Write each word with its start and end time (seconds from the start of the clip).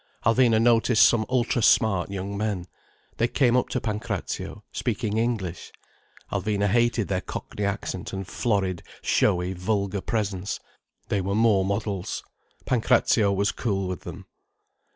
Alvina 0.25 0.59
noticed 0.59 1.07
some 1.07 1.27
ultra 1.29 1.61
smart 1.61 2.09
young 2.09 2.35
men. 2.35 2.65
They 3.17 3.27
came 3.27 3.55
up 3.55 3.69
to 3.69 3.79
Pancrazio, 3.79 4.63
speaking 4.71 5.17
English. 5.17 5.71
Alvina 6.31 6.67
hated 6.67 7.07
their 7.07 7.21
Cockney 7.21 7.65
accent 7.65 8.11
and 8.11 8.27
florid 8.27 8.81
showy 9.03 9.53
vulgar 9.53 10.01
presence. 10.01 10.59
They 11.09 11.21
were 11.21 11.35
more 11.35 11.63
models. 11.63 12.23
Pancrazio 12.65 13.31
was 13.31 13.51
cool 13.51 13.87
with 13.87 14.01
them. 14.01 14.25